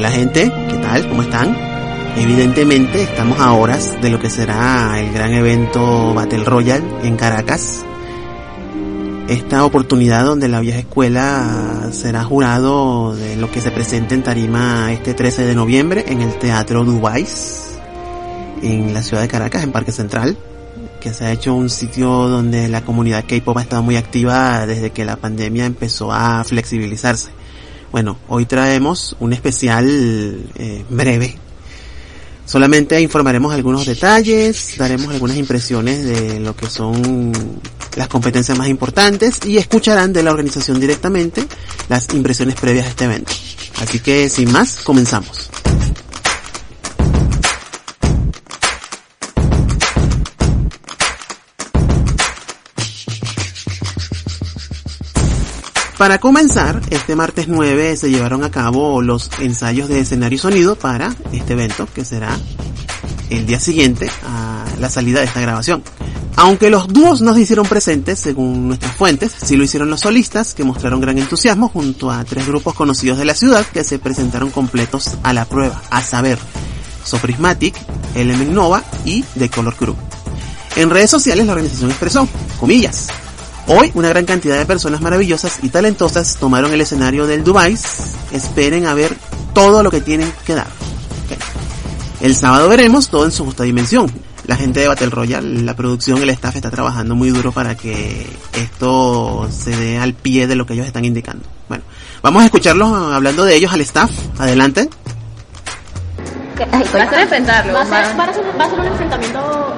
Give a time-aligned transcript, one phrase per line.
[0.00, 1.08] gente, ¿qué tal?
[1.08, 1.56] ¿Cómo están?
[2.16, 7.84] Evidentemente estamos a horas de lo que será el gran evento Battle Royale en Caracas.
[9.28, 14.92] Esta oportunidad donde la vieja escuela será jurado de lo que se presente en Tarima
[14.92, 17.26] este 13 de noviembre en el Teatro Dubái,
[18.62, 20.36] en la ciudad de Caracas, en Parque Central,
[21.00, 24.90] que se ha hecho un sitio donde la comunidad K-pop ha estado muy activa desde
[24.90, 27.41] que la pandemia empezó a flexibilizarse.
[27.92, 29.86] Bueno, hoy traemos un especial
[30.54, 31.36] eh, breve.
[32.46, 37.32] Solamente informaremos algunos detalles, daremos algunas impresiones de lo que son
[37.96, 41.46] las competencias más importantes y escucharán de la organización directamente
[41.90, 43.32] las impresiones previas a este evento.
[43.80, 45.50] Así que sin más, comenzamos.
[56.02, 60.74] Para comenzar, este martes 9 se llevaron a cabo los ensayos de escenario y sonido
[60.74, 62.36] para este evento que será
[63.30, 65.80] el día siguiente a la salida de esta grabación.
[66.34, 70.54] Aunque los dúos no se hicieron presentes, según nuestras fuentes, sí lo hicieron los solistas,
[70.54, 74.50] que mostraron gran entusiasmo junto a tres grupos conocidos de la ciudad que se presentaron
[74.50, 76.36] completos a la prueba, a saber,
[77.04, 77.76] Soprismatic,
[78.16, 79.94] Element Nova y The Color Crew.
[80.74, 82.26] En redes sociales la organización expresó,
[82.58, 83.06] comillas,
[83.66, 87.78] Hoy una gran cantidad de personas maravillosas y talentosas tomaron el escenario del Dubai.
[88.32, 89.16] Esperen a ver
[89.54, 90.66] todo lo que tienen que dar.
[92.20, 94.10] El sábado veremos todo en su justa dimensión.
[94.46, 98.26] La gente de Battle Royale, la producción, el staff está trabajando muy duro para que
[98.54, 101.44] esto se dé al pie de lo que ellos están indicando.
[101.68, 101.84] Bueno,
[102.22, 104.10] vamos a escucharlos hablando de ellos al staff.
[104.38, 104.88] Adelante.
[106.60, 107.72] Va a ser enfrentarlo.
[107.72, 109.76] Va a ser, va a ser, va a ser un enfrentamiento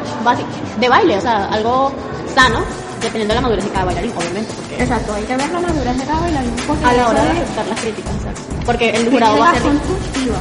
[0.81, 1.93] de baile, o sea, algo
[2.35, 2.65] sano,
[3.05, 4.53] dependiendo de la madurez de cada bailarín, obviamente.
[4.55, 6.53] Porque exacto, hay que ver la madurez de cada bailarín.
[6.85, 8.43] A la hora de aceptar las críticas, exacto.
[8.67, 10.37] Porque el jurado va a ser constructiva.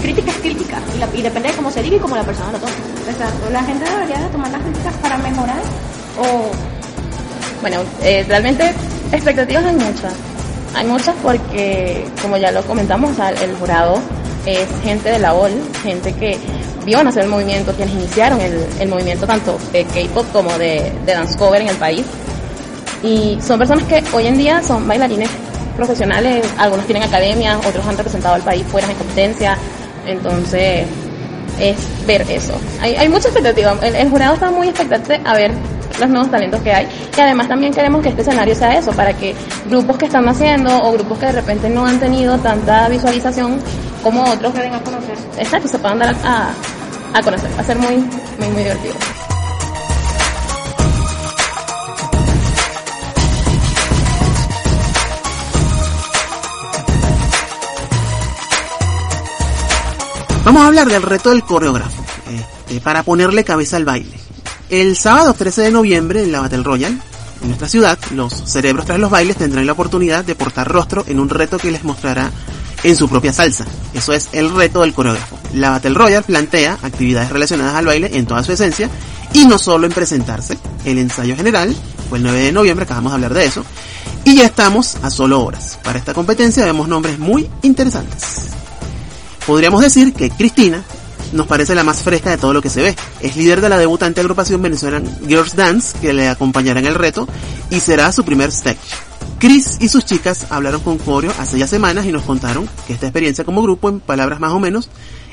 [0.00, 2.52] Crítica es crítica y, la, y, depende de cómo se diga y cómo la persona
[2.52, 2.72] lo tome.
[3.08, 5.60] Exacto, la gente debería de tomar las críticas para mejorar
[6.18, 6.50] o...
[7.60, 8.72] Bueno, eh, realmente
[9.12, 10.14] expectativas hay muchas.
[10.74, 13.10] Hay muchas porque, como ya lo comentamos,
[13.42, 14.00] el jurado
[14.46, 16.38] es gente de la OL, gente que
[16.90, 21.12] vio nacer el movimiento, quienes iniciaron el, el movimiento tanto de K-pop como de, de
[21.12, 22.04] dance cover en el país.
[23.04, 25.30] Y son personas que hoy en día son bailarines
[25.76, 29.56] profesionales, algunos tienen academia, otros han representado al país fuera de competencia,
[30.04, 30.84] entonces
[31.60, 31.76] es
[32.08, 32.54] ver eso.
[32.80, 35.52] Hay, hay mucha expectativa, el, el, jurado está muy expectante a ver
[36.00, 39.12] los nuevos talentos que hay y además también queremos que este escenario sea eso, para
[39.12, 39.36] que
[39.68, 43.60] grupos que están haciendo o grupos que de repente no han tenido tanta visualización
[44.02, 45.16] como otros que den a conocer.
[45.38, 46.50] Exacto, se puedan dar a,
[47.12, 47.50] a conocer.
[47.58, 48.94] A ser muy, muy, muy divertido.
[60.44, 64.16] Vamos a hablar del reto del coreógrafo, este, para ponerle cabeza al baile.
[64.68, 66.96] El sábado 13 de noviembre en la Battle Royale,
[67.42, 71.20] en nuestra ciudad, los cerebros tras los bailes tendrán la oportunidad de portar rostro en
[71.20, 72.30] un reto que les mostrará
[72.82, 73.64] en su propia salsa.
[73.94, 75.38] Eso es el reto del coreógrafo.
[75.54, 78.88] La Battle Royale plantea actividades relacionadas al baile en toda su esencia
[79.32, 80.58] y no solo en presentarse.
[80.84, 81.74] El ensayo general
[82.08, 83.64] fue el 9 de noviembre, acabamos de hablar de eso.
[84.24, 85.78] Y ya estamos a solo horas.
[85.82, 88.46] Para esta competencia vemos nombres muy interesantes.
[89.46, 90.84] Podríamos decir que Cristina
[91.32, 92.96] nos parece la más fresca de todo lo que se ve.
[93.20, 97.26] Es líder de la debutante agrupación venezolana Girls Dance, que le acompañará en el reto
[97.70, 98.78] y será su primer stage.
[99.40, 103.06] Chris y sus chicas hablaron con Coreo hace ya semanas y nos contaron que esta
[103.06, 104.90] experiencia como grupo, en palabras más o menos,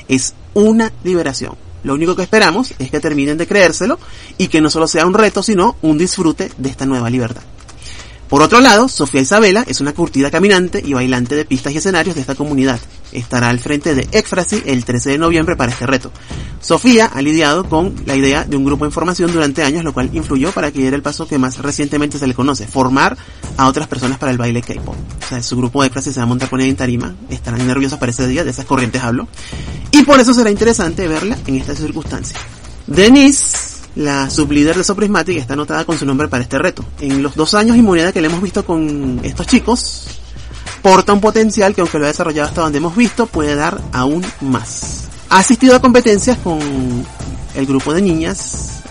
[0.08, 1.56] es una liberación.
[1.84, 3.98] Lo único que esperamos es que terminen de creérselo
[4.38, 7.42] y que no solo sea un reto, sino un disfrute de esta nueva libertad.
[8.28, 12.14] Por otro lado, Sofía Isabela es una curtida caminante y bailante de pistas y escenarios
[12.14, 12.78] de esta comunidad.
[13.10, 16.12] Estará al frente de Ekfrasi el 13 de noviembre para este reto.
[16.60, 20.10] Sofía ha lidiado con la idea de un grupo de formación durante años, lo cual
[20.12, 23.16] influyó para que diera el paso que más recientemente se le conoce, formar
[23.56, 24.94] a otras personas para el baile K-pop.
[24.94, 27.98] O sea, su grupo de se va a montar con ella en tarima, estarán nerviosos
[27.98, 29.26] para ese día, de esas corrientes hablo.
[29.90, 32.38] Y por eso será interesante verla en estas circunstancias.
[32.86, 33.67] Denise
[33.98, 36.84] la sublíder de Soprismatic está anotada con su nombre para este reto.
[37.00, 40.04] En los dos años y moneda que le hemos visto con estos chicos,
[40.82, 44.24] porta un potencial que aunque lo ha desarrollado hasta donde hemos visto, puede dar aún
[44.40, 45.08] más.
[45.30, 46.60] Ha asistido a competencias con
[47.56, 48.82] el grupo de niñas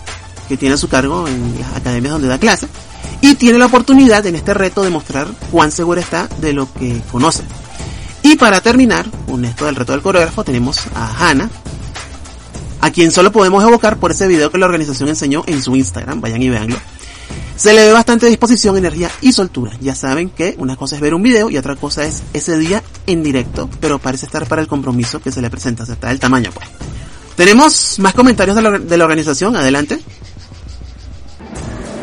[0.49, 2.67] que tiene a su cargo en las academias donde da clase
[3.21, 7.01] y tiene la oportunidad en este reto de mostrar cuán segura está de lo que
[7.13, 7.43] conoce.
[8.23, 11.49] Y para terminar con esto del reto del coreógrafo tenemos a Hannah,
[12.81, 16.21] a quien solo podemos evocar por ese video que la organización enseñó en su Instagram,
[16.21, 16.77] vayan y véanlo.
[17.55, 19.71] Se le ve bastante disposición, energía y soltura.
[19.81, 22.83] Ya saben que una cosa es ver un video y otra cosa es ese día
[23.07, 26.19] en directo, pero parece estar para el compromiso que se le presenta, se está el
[26.19, 26.67] tamaño pues.
[27.35, 29.99] Tenemos más comentarios de la, de la organización, adelante.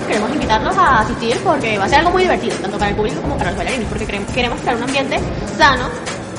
[0.08, 3.20] Queremos invitarlos a asistir porque va a ser algo muy divertido, tanto para el público
[3.20, 5.18] como para los bailarines, porque queremos crear un ambiente
[5.56, 5.88] sano,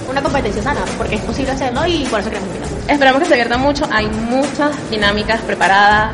[0.09, 2.89] una competencia sana, porque es posible hacerlo y por eso queremos invitarlos.
[2.89, 6.13] Esperamos que se diviertan mucho, hay muchas dinámicas preparadas,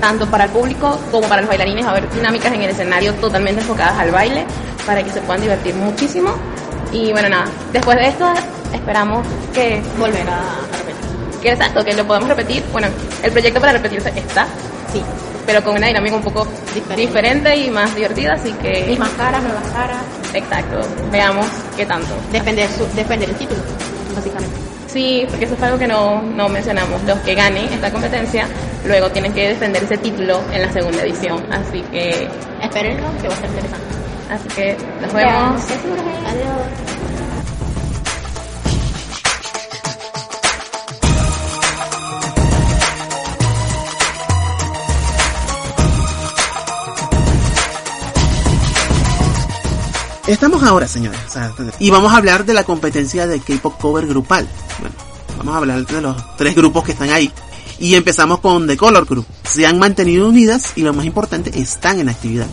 [0.00, 3.14] tanto para el público como para los bailarines, va a haber dinámicas en el escenario
[3.14, 4.46] totalmente enfocadas al baile,
[4.86, 6.34] para que se puedan divertir muchísimo.
[6.92, 8.32] Y bueno, nada, después de esto
[8.72, 10.40] esperamos que volver a,
[10.78, 11.40] repetir.
[11.42, 12.64] Que exacto, que lo podamos repetir.
[12.72, 12.88] Bueno,
[13.22, 14.46] el proyecto para repetirse está,
[14.92, 15.02] sí,
[15.48, 16.46] pero con una dinámica un poco
[16.94, 18.84] diferente, y más divertida, así que...
[18.86, 20.02] Mismas caras, nuevas caras.
[20.34, 20.78] Exacto,
[21.10, 22.14] veamos qué tanto.
[22.30, 23.62] Defender, su, defender el título,
[24.14, 24.54] básicamente.
[24.88, 27.02] Sí, porque eso es algo que no, no mencionamos.
[27.04, 28.46] Los que ganen esta competencia
[28.86, 31.42] luego tienen que defender ese título en la segunda edición.
[31.50, 32.28] Así que
[32.62, 33.86] espérenlo, que va a ser interesante.
[34.30, 35.62] Así que nos vemos.
[36.26, 37.17] Adiós.
[50.28, 51.18] Estamos ahora, señores,
[51.78, 54.46] y vamos a hablar de la competencia de K-pop cover grupal.
[54.78, 54.94] Bueno,
[55.38, 57.32] vamos a hablar de los tres grupos que están ahí.
[57.78, 59.24] Y empezamos con The Color Group.
[59.44, 62.46] Se han mantenido unidas y lo más importante, están en actividad.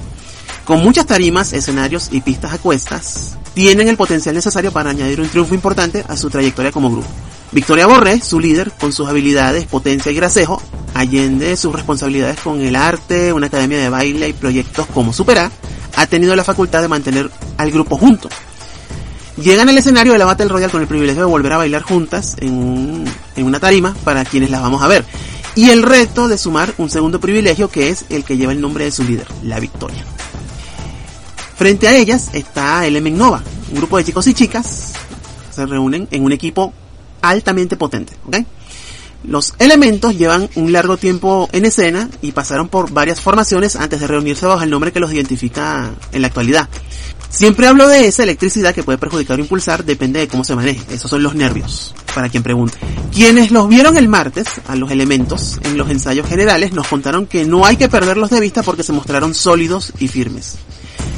[0.64, 5.28] Con muchas tarimas, escenarios y pistas a cuestas, tienen el potencial necesario para añadir un
[5.28, 7.10] triunfo importante a su trayectoria como grupo.
[7.52, 10.62] Victoria Borré, su líder, con sus habilidades, potencia y gracejo,
[10.94, 15.52] allende sus responsabilidades con el arte, una academia de baile y proyectos como Supera,
[15.98, 18.30] ha tenido la facultad de mantener al grupo junto.
[19.38, 22.38] Llegan al escenario de la Battle Royale con el privilegio de volver a bailar juntas
[22.40, 23.04] en,
[23.36, 25.04] en una tarima para quienes las vamos a ver.
[25.56, 28.86] Y el reto de sumar un segundo privilegio que es el que lleva el nombre
[28.86, 30.04] de su líder, la victoria.
[31.56, 33.42] Frente a ellas está Element Nova,
[33.72, 34.94] un grupo de chicos y chicas
[35.56, 36.74] se reúnen en un equipo
[37.22, 38.38] altamente potente, ¿ok?
[39.28, 44.08] Los elementos llevan un largo tiempo en escena y pasaron por varias formaciones antes de
[44.08, 46.70] reunirse bajo el nombre que los identifica en la actualidad.
[47.30, 50.82] Siempre hablo de esa electricidad que puede perjudicar o impulsar, depende de cómo se maneje.
[50.94, 52.78] Esos son los nervios, para quien pregunte.
[53.12, 57.44] Quienes los vieron el martes, a los elementos, en los ensayos generales, nos contaron que
[57.44, 60.56] no hay que perderlos de vista porque se mostraron sólidos y firmes.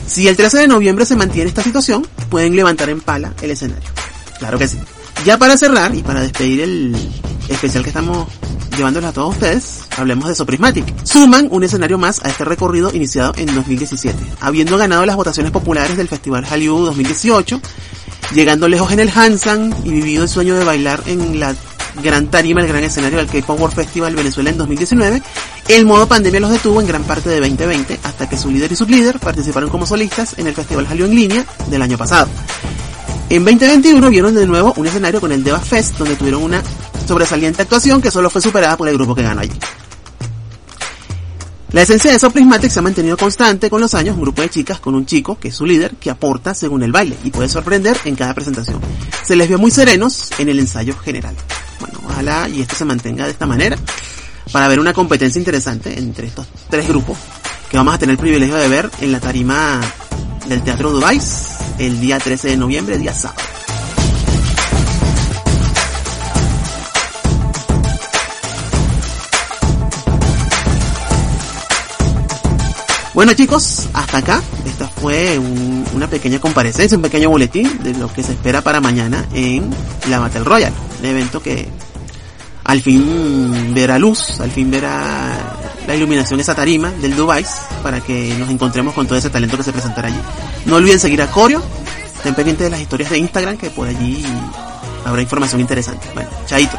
[0.08, 3.90] Si el 13 de noviembre se mantiene esta situación, pueden levantar en pala el escenario.
[4.40, 4.80] Claro que sí.
[5.26, 6.96] Ya para cerrar y para despedir el
[7.50, 8.28] especial que estamos
[8.78, 10.86] llevándoles a todos ustedes, hablemos de Soprismatic.
[11.04, 15.98] Suman un escenario más a este recorrido iniciado en 2017, habiendo ganado las votaciones populares
[15.98, 17.60] del Festival Hollywood 2018,
[18.34, 21.56] llegando lejos en el Hansan y vivido el sueño de bailar en la
[22.04, 25.24] gran tarima, el gran escenario del K-Pop World Festival Venezuela en 2019,
[25.70, 28.76] el modo pandemia los detuvo en gran parte de 2020 hasta que su líder y
[28.76, 32.30] su líder participaron como solistas en el Festival Hollywood en línea del año pasado.
[33.30, 36.64] En 2021 vieron de nuevo un escenario con el Deva Fest, donde tuvieron una
[37.08, 39.58] sobresaliente actuación que solo fue superada por el grupo que ganó allí.
[41.72, 44.80] La esencia de Prismatic se ha mantenido constante con los años, un grupo de chicas
[44.80, 47.98] con un chico, que es su líder, que aporta según el baile y puede sorprender
[48.06, 48.80] en cada presentación.
[49.26, 51.36] Se les vio muy serenos en el ensayo general.
[51.82, 53.78] Bueno, ojalá y esto se mantenga de esta manera
[54.52, 57.18] para ver una competencia interesante entre estos tres grupos
[57.70, 59.82] que vamos a tener el privilegio de ver en la tarima
[60.48, 61.20] del Teatro Dubái
[61.80, 63.47] el día 13 de noviembre, día sábado.
[73.18, 74.44] Bueno chicos, hasta acá.
[74.64, 79.26] Esta fue una pequeña comparecencia, un pequeño boletín de lo que se espera para mañana
[79.34, 79.72] en
[80.08, 80.76] la Battle Royale.
[81.00, 81.68] Un evento que
[82.64, 85.36] al fin verá luz, al fin verá
[85.88, 87.44] la iluminación, esa tarima del Dubai
[87.82, 90.20] para que nos encontremos con todo ese talento que se presentará allí.
[90.68, 91.64] No olviden seguir a Corio,
[92.18, 94.24] estén pendientes de las historias de Instagram que por allí
[95.06, 96.08] habrá información interesante.
[96.14, 96.78] Bueno, chaito.